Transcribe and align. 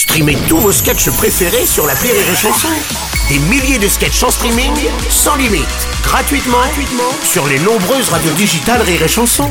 Streamez 0.00 0.38
tous 0.48 0.56
vos 0.56 0.72
sketchs 0.72 1.10
préférés 1.10 1.66
sur 1.66 1.86
la 1.86 1.92
Rire 1.92 2.14
et 2.14 2.34
Chanson. 2.34 2.68
Des 3.28 3.38
milliers 3.50 3.78
de 3.78 3.86
sketchs 3.86 4.22
en 4.22 4.30
streaming, 4.30 4.72
sans 5.10 5.36
limite, 5.36 5.66
gratuitement, 6.02 6.56
gratuitement 6.56 7.12
sur 7.22 7.46
les 7.46 7.58
nombreuses 7.58 8.08
radios 8.08 8.32
digitales 8.32 8.80
Rire 8.80 9.02
et 9.02 9.08
Chanson. 9.08 9.50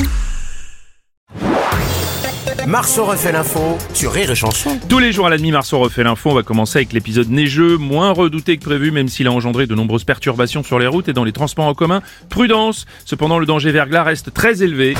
Marceau 2.66 3.06
refait 3.06 3.32
l'info 3.32 3.78
sur 3.94 4.12
Rire 4.12 4.32
et 4.32 4.36
Chanson. 4.36 4.80
Tous 4.90 4.98
les 4.98 5.12
jours 5.12 5.28
à 5.28 5.30
la 5.30 5.38
demi, 5.38 5.52
Marceau 5.52 5.78
refait 5.78 6.04
l'info. 6.04 6.32
On 6.32 6.34
va 6.34 6.42
commencer 6.42 6.80
avec 6.80 6.94
l'épisode 6.94 7.30
neigeux, 7.30 7.78
moins 7.78 8.10
redouté 8.12 8.58
que 8.58 8.66
prévu, 8.66 8.90
même 8.90 9.08
s'il 9.08 9.28
a 9.28 9.32
engendré 9.32 9.68
de 9.68 9.76
nombreuses 9.76 10.04
perturbations 10.04 10.64
sur 10.64 10.80
les 10.80 10.88
routes 10.88 11.10
et 11.10 11.14
dans 11.14 11.26
les 11.26 11.32
transports 11.32 11.68
en 11.68 11.76
commun. 11.76 12.02
Prudence 12.30 12.88
Cependant, 13.06 13.38
le 13.38 13.46
danger 13.46 13.72
verglas 13.72 14.02
reste 14.02 14.34
très 14.34 14.64
élevé. 14.64 14.96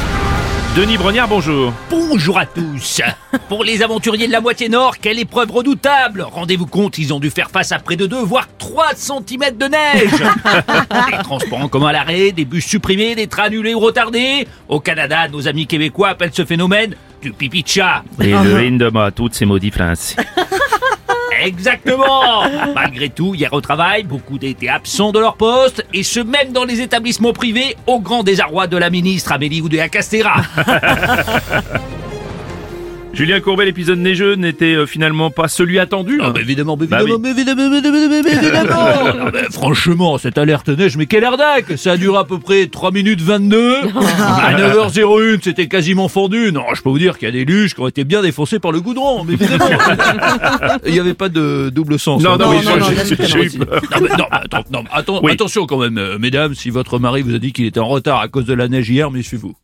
Denis 0.76 0.98
Brognard, 0.98 1.28
bonjour. 1.28 1.74
Bonjour 1.90 2.38
à 2.38 2.46
tous. 2.46 3.02
Pour 3.50 3.64
les 3.64 3.82
aventuriers 3.82 4.28
de 4.28 4.32
la 4.32 4.40
moitié 4.40 4.70
nord, 4.70 5.00
quelle 5.00 5.18
épreuve 5.18 5.52
redoutable 5.52 6.22
Rendez-vous 6.22 6.68
compte, 6.68 7.00
ils 7.00 7.12
ont 7.12 7.20
dû 7.20 7.32
faire 7.32 7.50
face 7.50 7.72
à 7.72 7.80
près 7.80 7.96
de 7.96 8.06
2 8.06 8.18
voire 8.22 8.48
3 8.60 8.90
cm 8.96 9.58
de 9.58 9.66
neige 9.66 10.12
Des 11.12 11.24
transports 11.24 11.62
en 11.62 11.68
commun 11.68 11.88
à 11.88 11.94
l'arrêt, 11.94 12.32
des 12.32 12.46
bus 12.46 12.66
supprimés, 12.66 13.16
des 13.16 13.28
trains 13.28 13.46
annulés 13.46 13.74
ou 13.74 13.80
retardés. 13.80 14.48
Au 14.68 14.80
Canada, 14.80 15.28
nos 15.28 15.48
amis 15.48 15.66
québécois 15.66 16.10
appellent 16.10 16.34
ce 16.34 16.46
phénomène 16.46 16.96
du 17.22 17.34
pipi 17.34 17.64
de 17.64 17.68
chat. 17.68 18.04
Et 18.22 18.28
le 18.32 18.58
Hindema, 18.60 19.12
toutes 19.12 19.34
ces 19.34 19.46
maudits. 19.46 19.72
Exactement 21.42 22.44
Malgré 22.76 23.10
tout, 23.10 23.36
hier 23.36 23.52
au 23.54 23.62
travail, 23.62 24.04
beaucoup 24.04 24.38
étaient 24.42 24.68
absents 24.70 25.12
de 25.12 25.20
leur 25.20 25.36
poste, 25.36 25.86
et 25.94 26.04
ce 26.04 26.20
même 26.20 26.52
dans 26.52 26.66
les 26.66 26.82
établissements 26.82 27.34
privés, 27.34 27.76
au 27.88 28.00
grand 28.00 28.24
désarroi 28.24 28.68
de 28.68 28.78
la 28.78 28.90
ministre 28.90 29.32
Amélie 29.32 29.62
Oudéa-Castéra. 29.62 30.42
Julien 33.12 33.42
Courbet, 33.42 33.66
l'épisode 33.66 34.00
neigeux 34.00 34.36
n'était 34.36 34.76
euh, 34.76 34.86
finalement 34.86 35.30
pas 35.32 35.48
celui 35.50 35.78
attendu. 35.80 36.20
Ah 36.22 36.28
hein. 36.28 36.32
bah 36.34 36.42
évidemment, 36.42 36.78
mais 36.80 36.86
Bah 36.88 37.02
évidemment, 37.02 37.20
oui. 37.22 37.22
mais 37.24 37.32
évidemment, 37.32 37.70
mais 37.70 37.78
évidemment, 37.80 38.08
mais 38.24 38.32
évidemment. 38.32 39.26
Non, 39.26 39.32
mais 39.34 39.44
franchement, 39.52 40.18
cette 40.18 40.38
alerte 40.38 40.70
neige, 40.70 40.96
mais 40.96 41.06
quelle 41.06 41.26
arnaque 41.26 41.78
Ça 41.78 41.94
a 41.94 41.98
duré 41.98 42.18
à 42.20 42.24
peu 42.24 42.38
près 42.40 42.68
3 42.68 42.92
minutes 42.92 43.22
22. 43.22 43.74
À 44.20 44.54
9h01, 44.54 45.40
c'était 45.44 45.68
quasiment 45.68 46.08
fondu. 46.08 46.52
Non, 46.54 46.64
je 46.74 46.82
peux 46.82 46.90
vous 46.90 47.00
dire 47.00 47.18
qu'il 47.18 47.26
y 47.28 47.30
a 47.30 47.32
des 47.34 47.46
luges 47.46 47.74
qui 47.74 47.82
ont 47.82 47.88
été 47.88 48.04
bien 48.06 48.22
défoncées 48.22 48.60
par 48.60 48.72
le 48.72 48.80
goudron, 48.80 49.24
mais 49.26 49.34
évidemment. 49.34 49.66
Il 50.86 50.94
n'y 50.94 51.00
avait 51.00 51.14
pas 51.14 51.30
de 51.30 51.70
double 51.74 52.00
sens. 52.00 52.22
Non, 52.24 52.34
hein. 52.34 52.38
non, 52.40 52.54
non, 52.54 52.78
non, 52.78 52.86
j'ai- 53.06 53.26
j'ai 53.26 53.44
eu 53.44 53.50
peur. 53.60 53.82
non, 53.92 54.02
mais, 54.02 54.10
non, 54.18 54.26
mais 54.32 54.38
attends, 54.44 54.64
non, 54.72 54.84
mais 54.84 54.90
attends- 54.94 55.20
Oui. 55.24 55.32
attention 55.34 55.66
quand 55.66 55.80
même, 55.80 55.98
euh, 55.98 56.18
mesdames, 56.20 56.54
si 56.54 56.70
votre 56.70 57.00
mari 57.00 57.22
vous 57.22 57.36
a 57.36 57.40
dit 57.40 57.52
qu'il 57.54 57.66
était 57.66 57.80
en 57.80 57.88
retard 57.88 58.20
à 58.22 58.28
cause 58.28 58.46
de 58.46 58.54
la 58.54 58.68
neige 58.68 58.90
hier, 58.90 59.10
méfiez-vous. 59.12 59.20
Méfiez-vous. 59.20 59.56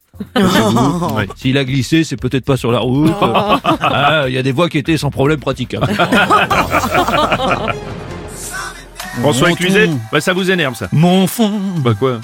Ouais. 1.15 1.27
S'il 1.35 1.57
a 1.57 1.63
glissé, 1.65 2.03
c'est 2.03 2.17
peut-être 2.17 2.45
pas 2.45 2.57
sur 2.57 2.71
la 2.71 2.79
route. 2.79 3.11
Ah, 3.81 4.25
Il 4.27 4.33
y 4.33 4.37
a 4.37 4.43
des 4.43 4.51
voies 4.51 4.69
qui 4.69 4.77
étaient 4.77 4.97
sans 4.97 5.09
problème 5.11 5.39
praticables. 5.39 5.87
François 9.21 9.47
Mon 9.49 9.55
Cluzet, 9.55 9.87
ton. 9.87 9.97
bah 10.11 10.19
ça 10.19 10.33
vous 10.33 10.51
énerve 10.51 10.75
ça. 10.75 10.89
Mon 10.91 11.23
enfant, 11.23 11.49
Bah 11.77 11.93
quoi 11.97 12.19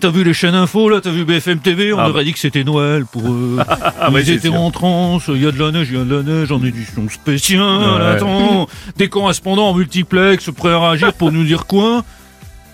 t'as 0.00 0.10
vu 0.10 0.24
les 0.24 0.34
chaînes 0.34 0.56
infos 0.56 0.88
là, 0.88 1.00
t'as 1.00 1.10
vu 1.10 1.24
BFM 1.24 1.60
TV, 1.60 1.92
on 1.92 1.98
Ah 2.00 2.08
aurait 2.10 2.24
dit 2.24 2.32
que 2.32 2.38
c'était 2.40 2.64
Noël 2.64 3.04
pour 3.06 3.22
eux. 3.30 3.58
Ah 3.68 4.08
Ils 4.08 4.14
ouais, 4.14 4.24
c'est 4.24 4.32
étaient 4.34 4.48
sûr. 4.48 4.60
en 4.60 4.72
transe, 4.72 5.22
il 5.28 5.40
y 5.40 5.46
a 5.46 5.52
de 5.52 5.58
la 5.60 5.70
neige, 5.70 5.86
il 5.92 5.98
y 5.98 6.00
a 6.00 6.04
de 6.04 6.16
la 6.16 6.22
neige 6.24 6.50
en 6.50 6.60
édition 6.64 7.08
spéciale, 7.08 7.60
Ouais. 7.62 8.06
attends, 8.16 8.66
des 8.96 9.08
correspondants 9.08 9.68
en 9.68 9.74
multiplex 9.74 10.50
prêts 10.56 10.72
à 10.72 10.80
réagir 10.80 11.12
pour 11.12 11.30
nous 11.30 11.44
dire 11.44 11.64
quoi? 11.66 12.02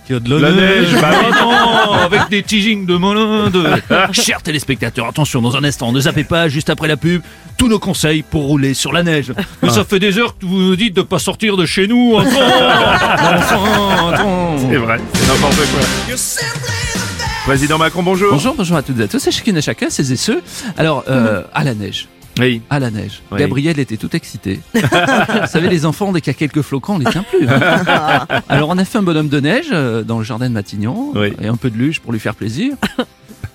Qu'il 0.07 0.15
y 0.15 0.17
a 0.17 0.21
de 0.21 0.35
la, 0.35 0.49
La 0.49 0.53
neige, 0.57 0.89
bah 1.03 1.11
oui. 1.13 1.27
Avec 1.93 2.29
des 2.31 2.43
teasings 2.43 2.87
de 2.87 2.97
malins. 2.97 3.51
De... 3.51 3.65
Chers 4.13 4.43
téléspectateurs, 4.43 5.07
attention, 5.07 5.43
dans 5.43 5.57
un 5.57 5.65
instant, 5.65 5.93
ne 5.93 6.01
zappez 6.01 6.25
pas 6.25 6.49
juste 6.49 6.71
après 6.71 6.89
la 6.89 6.97
pub 6.97 7.23
tous 7.57 7.69
nos 7.69 7.79
conseils 7.79 8.23
pour 8.23 8.45
rouler 8.45 8.73
sur 8.73 8.93
la 8.93 9.03
neige. 9.03 9.33
Mais 9.63 9.71
ça 9.71 9.85
fait 9.85 9.99
des 9.99 10.17
heures 10.19 10.39
que 10.39 10.47
vous 10.47 10.61
nous 10.61 10.77
dites 10.77 10.95
de 10.95 11.03
pas 11.03 11.19
sortir 11.19 11.57
de 11.57 11.67
chez 11.67 11.87
nous. 11.89 12.15
Enfin. 13.51 14.57
C'est 14.59 14.77
vrai, 14.77 15.01
c'est 15.13 15.27
n'importe 15.27 15.57
quoi. 15.57 16.17
Président 17.45 17.79
Macron, 17.79 18.03
bonjour. 18.03 18.31
Bonjour, 18.31 18.55
bonjour 18.55 18.77
à 18.77 18.83
toutes 18.83 19.01
et 19.01 19.05
à 19.05 19.09
tous, 19.09 19.27
et 19.27 19.31
chacune 19.31 19.57
et 19.57 19.63
chacun, 19.63 19.91
ces 19.91 20.13
et 20.13 20.17
ceux. 20.17 20.43
Alors, 20.77 21.05
euh, 21.09 21.43
à 21.55 21.65
la 21.65 21.75
neige. 21.75 22.09
Oui. 22.39 22.63
À 22.71 22.79
la 22.79 22.91
neige. 22.91 23.23
Oui. 23.31 23.39
Gabriel 23.39 23.79
était 23.79 23.97
tout 23.97 24.15
excité. 24.15 24.61
Vous 24.75 24.81
savez, 25.47 25.69
les 25.69 25.85
enfants, 25.87 26.13
dès 26.13 26.21
qu'il 26.21 26.33
y 26.33 26.37
a 26.37 26.39
quelques 26.39 26.63
flocons, 26.63 26.95
on 26.95 26.99
les 26.99 27.07
tient 27.07 27.25
plus. 27.25 27.49
hein. 27.49 28.27
Alors, 28.49 28.69
on 28.71 28.79
a 28.79 28.85
fait 28.85 28.99
un 28.99 29.03
bonhomme 29.03 29.29
de 29.29 29.41
neige 29.41 29.67
euh, 29.73 30.03
dans 30.03 30.19
le 30.19 30.25
jardin 30.25 30.49
de 30.49 30.55
Matignon, 30.55 31.13
Oui. 31.15 31.33
et 31.41 31.47
un 31.49 31.57
peu 31.57 31.71
de 31.71 31.77
luge 31.77 32.01
pour 32.01 32.13
lui 32.13 32.21
faire 32.21 32.35
plaisir. 32.35 32.75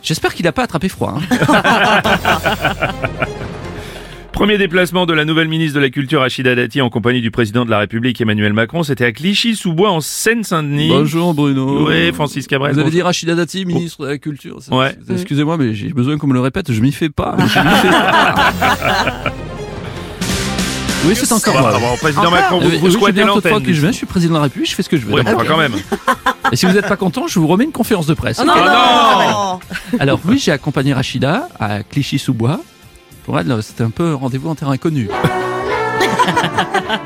J'espère 0.02 0.34
qu'il 0.34 0.46
n'a 0.46 0.52
pas 0.52 0.64
attrapé 0.64 0.90
froid. 0.90 1.18
hein. 1.32 2.02
Premier 4.34 4.58
déplacement 4.58 5.06
de 5.06 5.14
la 5.14 5.26
nouvelle 5.26 5.48
ministre 5.48 5.76
de 5.76 5.80
la 5.80 5.90
Culture 5.92 6.22
Rachida 6.22 6.56
Dati 6.56 6.82
en 6.82 6.90
compagnie 6.90 7.22
du 7.22 7.30
président 7.30 7.66
de 7.66 7.70
la 7.70 7.78
République 7.80 8.20
Emmanuel 8.20 8.52
Macron, 8.52 8.82
c'était 8.82 9.06
à 9.06 9.12
Clichy-sous-Bois 9.12 9.92
en 9.92 10.02
Seine-Saint-Denis. 10.02 10.90
Bonjour 10.90 11.34
Bruno. 11.36 11.88
Oui, 11.88 12.12
Francis 12.14 12.48
Cabrel. 12.48 12.74
Vous 12.74 12.80
avez 12.80 12.90
dit 12.90 13.02
Rachida 13.04 13.36
Dati, 13.36 13.64
ministre 13.66 14.04
de 14.06 14.10
la 14.10 14.18
Culture. 14.18 14.58
ça- 14.62 14.76
Ouais. 14.76 14.96
Excusez-moi, 15.10 15.58
mais 15.58 15.74
j'ai 15.76 15.90
besoin 15.90 16.18
qu'on 16.18 16.28
me 16.28 16.34
le 16.34 16.40
répète, 16.40 16.72
je 16.72 16.82
m'y 16.82 16.92
fais 16.92 17.10
pas. 17.10 17.36
je 17.40 17.44
m'y 17.44 17.50
fais 17.76 17.90
pas. 17.90 18.46
Oui, 21.06 21.12
c'est 21.18 21.34
encore 21.34 21.60
moi. 21.60 21.78
bon, 21.78 21.98
président 21.98 22.32
Macron, 22.32 22.60
vous, 22.62 22.66
Euh, 22.68 22.78
vous 22.80 22.86
oui, 22.88 22.92
squattez 22.94 23.26
l'antenne. 23.26 23.62
que 23.62 23.74
je 23.74 23.82
viens, 23.82 23.92
je 23.92 23.98
suis 23.98 24.06
président 24.06 24.36
de 24.36 24.38
la 24.38 24.44
République, 24.44 24.70
je 24.70 24.74
fais 24.76 24.84
ce 24.84 24.88
que 24.90 24.96
je 24.96 25.06
veux. 25.06 25.16
Oui, 25.16 25.22
enfin, 25.22 25.44
quand 25.46 25.58
même. 25.58 25.74
Et 26.54 26.56
si 26.56 26.66
vous 26.66 26.72
n'êtes 26.72 26.88
pas 26.88 26.96
content, 26.96 27.28
je 27.28 27.40
vous 27.40 27.48
remets 27.48 27.66
une 27.66 27.74
conférence 27.74 28.08
de 28.08 28.14
presse. 28.14 28.40
Oh 28.42 28.46
non 28.46 29.60
Alors 30.00 30.22
oui, 30.24 30.40
j'ai 30.40 30.54
accompagné 30.54 30.94
Rachida 30.94 31.50
à 31.60 31.84
Clichy-sous-Bois. 31.84 32.62
Pour 33.26 33.40
elle, 33.40 33.64
c'était 33.64 33.84
un 33.84 33.90
peu 33.90 34.14
rendez-vous 34.14 34.50
en 34.50 34.56
terrain 34.56 34.74
inconnu. 34.74 35.10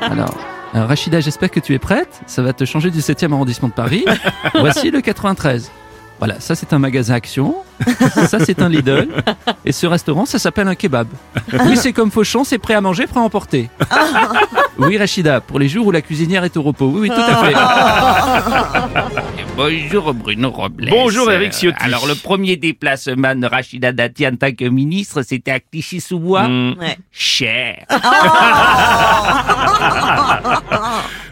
Alors, 0.00 0.34
Rachida, 0.74 1.20
j'espère 1.20 1.50
que 1.50 1.60
tu 1.60 1.74
es 1.74 1.78
prête. 1.78 2.20
Ça 2.26 2.42
va 2.42 2.52
te 2.52 2.64
changer 2.64 2.90
du 2.90 2.98
7e 3.00 3.32
arrondissement 3.32 3.68
de 3.68 3.72
Paris. 3.74 4.04
Voici 4.54 4.90
le 4.90 5.00
93. 5.00 5.70
Voilà, 6.18 6.40
ça 6.40 6.56
c'est 6.56 6.72
un 6.72 6.80
magasin 6.80 7.14
Action, 7.14 7.54
ça 8.26 8.40
c'est 8.44 8.60
un 8.60 8.68
Lidl, 8.68 9.06
et 9.64 9.70
ce 9.70 9.86
restaurant 9.86 10.26
ça 10.26 10.40
s'appelle 10.40 10.66
un 10.66 10.74
kebab. 10.74 11.06
Oui, 11.64 11.76
c'est 11.76 11.92
comme 11.92 12.10
Fauchon, 12.10 12.42
c'est 12.42 12.58
prêt 12.58 12.74
à 12.74 12.80
manger, 12.80 13.06
prêt 13.06 13.20
à 13.20 13.22
emporter. 13.22 13.70
Oui, 14.80 14.96
Rachida, 14.96 15.40
pour 15.40 15.58
les 15.58 15.68
jours 15.68 15.88
où 15.88 15.90
la 15.90 16.02
cuisinière 16.02 16.44
est 16.44 16.56
au 16.56 16.62
repos. 16.62 16.86
Oui, 16.86 17.00
oui, 17.00 17.08
tout 17.08 17.20
à 17.20 17.44
fait. 17.44 17.52
Bonjour 19.58 20.14
Bruno 20.14 20.50
Robles. 20.50 20.86
Bonjour, 20.88 21.28
Eric 21.32 21.52
Ciotti. 21.52 21.76
Euh, 21.80 21.86
Alors 21.86 22.06
le 22.06 22.14
premier 22.14 22.54
déplacement 22.54 23.34
de 23.34 23.44
Rachida 23.44 23.90
Dati 23.90 24.24
en 24.24 24.36
tant 24.36 24.52
que 24.52 24.64
ministre, 24.66 25.22
c'était 25.22 25.50
à 25.50 25.58
Clichy-sous-Bois? 25.58 26.46
Hmm. 26.46 26.76
Cher. 27.10 27.84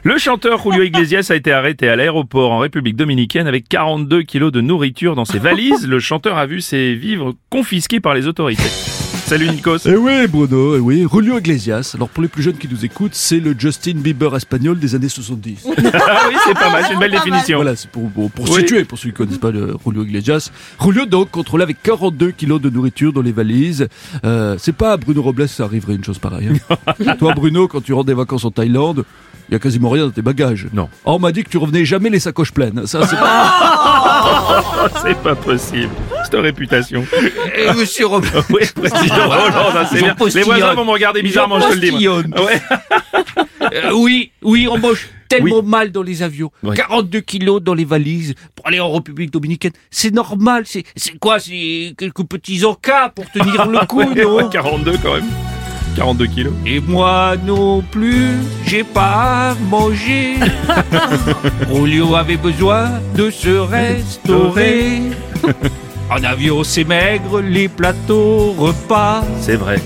Le 0.03 0.19
chanteur 0.19 0.61
Julio 0.61 0.83
Iglesias 0.83 1.29
a 1.31 1.37
été 1.37 1.53
arrêté 1.53 1.89
à 1.89 1.95
l'aéroport 1.95 2.51
en 2.51 2.59
République 2.59 2.97
dominicaine 2.97 3.47
avec 3.47 3.69
42 3.69 4.25
kilos 4.25 4.51
de 4.51 4.61
nourriture 4.61 5.15
dans 5.15 5.25
ses 5.25 5.39
valises. 5.39 5.87
Le 5.87 6.01
chanteur 6.01 6.37
a 6.37 6.47
vu 6.47 6.61
ses 6.61 6.95
vivres 6.95 7.35
confisqués 7.49 8.01
par 8.01 8.15
les 8.15 8.27
autorités. 8.27 9.06
Salut 9.27 9.49
Nikos. 9.51 9.79
Eh 9.87 9.97
oui, 9.97 10.29
Bruno, 10.29 10.77
eh 10.77 10.79
oui. 10.79 11.05
Julio 11.13 11.39
Iglesias. 11.39 11.93
Alors, 11.97 12.09
pour 12.09 12.23
les 12.23 12.29
plus 12.29 12.43
jeunes 12.45 12.57
qui 12.57 12.69
nous 12.71 12.85
écoutent, 12.85 13.15
c'est 13.15 13.41
le 13.41 13.57
Justin 13.59 13.95
Bieber 13.97 14.35
espagnol 14.37 14.79
des 14.79 14.95
années 14.95 15.09
70. 15.09 15.67
Ah 15.95 16.29
oui, 16.29 16.37
c'est 16.47 16.55
pas 16.55 16.71
mal, 16.71 16.85
c'est 16.87 16.95
une 16.95 17.01
belle 17.01 17.11
définition. 17.11 17.57
voilà, 17.57 17.75
c'est 17.75 17.91
pour, 17.91 18.09
pour, 18.11 18.31
pour 18.31 18.49
Oui. 18.51 18.61
situer, 18.61 18.85
pour 18.85 18.99
ceux 18.99 19.09
qui 19.11 19.15
connaissent 19.17 19.39
pas 19.39 19.51
le 19.51 19.75
Julio 19.85 20.05
Iglesias. 20.05 20.51
Julio, 20.81 21.07
donc, 21.07 21.31
contrôlé 21.33 21.65
avec 21.65 21.83
42 21.83 22.31
kilos 22.31 22.61
de 22.61 22.71
nourriture 22.71 23.13
dans 23.13 23.23
les 23.23 23.33
valises. 23.33 23.89
Euh, 24.25 24.57
c'est 24.61 24.75
pas 24.77 24.93
à 24.93 24.97
Bruno 24.97 25.23
Robles, 25.23 25.49
ça 25.49 25.65
arriverait 25.65 25.97
une 25.97 26.05
chose 26.05 26.19
pareille. 26.21 26.49
hein. 26.71 27.15
Toi, 27.19 27.35
Bruno, 27.35 27.67
quand 27.67 27.81
tu 27.83 27.93
rentres 27.95 28.07
des 28.07 28.15
vacances 28.15 28.45
en 28.45 28.53
Thaïlande, 28.53 29.05
il 29.49 29.53
y 29.53 29.57
a 29.57 29.59
quasiment 29.59 29.91
rien 29.91 30.07
dans 30.07 30.11
tes 30.13 30.23
bagages. 30.23 30.69
Non. 30.73 30.89
Oh, 31.05 31.15
on 31.15 31.19
m'a 31.19 31.33
dit 31.33 31.43
que 31.45 31.49
tu 31.49 31.59
revenais 31.59 31.85
jamais 31.85 32.11
les 32.11 32.21
sacoches 32.21 32.53
pleines. 32.53 32.87
Ça, 32.87 33.05
c'est 33.07 33.17
pas... 33.21 34.16
C'est 35.03 35.17
pas 35.19 35.35
possible. 35.35 35.91
Cette 36.25 36.35
réputation. 36.41 37.05
Et 37.57 37.73
monsieur 37.73 38.07
Robles. 38.07 38.29
Oui, 38.51 38.63
président 38.75 39.27
Hollande, 39.27 39.77
hein, 39.77 39.87
c'est 39.91 39.99
bien. 39.99 40.15
Les 40.35 40.43
voisins 40.43 40.75
vont 40.75 40.85
me 40.85 40.91
regarder 40.91 41.23
bizarrement, 41.23 41.61
je 41.61 41.69
te 41.69 41.75
le 41.75 41.81
dis. 41.81 42.09
Ouais. 42.09 42.25
Euh, 43.73 43.91
oui, 43.93 44.31
oui, 44.43 44.69
on 44.71 44.79
mange 44.79 45.09
tellement 45.29 45.63
mal 45.63 45.91
dans 45.91 46.03
les 46.03 46.23
avions. 46.23 46.53
Ouais. 46.63 46.77
42 46.77 47.21
kilos 47.21 47.61
dans 47.63 47.75
les 47.75 47.85
valises 47.85 48.35
pour 48.55 48.67
aller 48.67 48.79
en 48.79 48.93
République 48.93 49.33
dominicaine. 49.33 49.73
C'est 49.91 50.13
normal. 50.13 50.63
C'est, 50.67 50.85
c'est 50.95 51.19
quoi? 51.19 51.41
C'est 51.41 51.95
quelques 51.99 52.25
petits 52.25 52.65
encas 52.65 53.09
pour 53.11 53.29
tenir 53.31 53.67
le 53.67 53.85
coup, 53.87 54.03
non? 54.03 54.49
42 54.49 54.99
quand 55.03 55.15
même. 55.15 55.25
42 55.97 56.27
kilos. 56.27 56.53
Et 56.67 56.81
moi 56.81 57.35
non 57.45 57.83
plus, 57.83 58.33
j'ai 58.67 58.85
pas 58.85 59.55
mangé. 59.71 60.35
Julio 61.73 62.15
avait 62.15 62.37
besoin 62.37 63.01
de 63.15 63.31
se 63.31 63.59
restaurer. 63.59 65.03
En 66.09 66.23
avion, 66.23 66.63
c'est 66.63 66.85
maigre, 66.85 67.41
les 67.41 67.67
plateaux 67.67 68.55
repas. 68.57 69.25
C'est 69.41 69.57
vrai. 69.57 69.81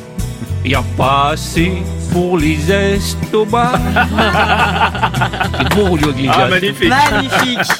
Y 0.66 0.74
a 0.74 0.82
pas 0.94 1.30
assez 1.32 1.72
pour 2.12 2.36
les 2.36 2.70
estomacs. 2.70 3.80
c'est 5.58 5.74
bon, 5.74 5.96
Julio 5.96 6.10
Iglesias. 6.10 6.34
Ah, 6.36 6.48
magnifique. 6.48 6.88
Magnifique 6.90 7.72